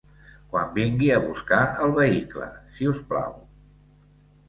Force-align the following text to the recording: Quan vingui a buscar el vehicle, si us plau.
Quan 0.53 0.71
vingui 0.77 1.11
a 1.17 1.19
buscar 1.27 1.61
el 1.85 1.95
vehicle, 2.01 2.51
si 2.79 2.91
us 2.97 3.07
plau. 3.15 3.41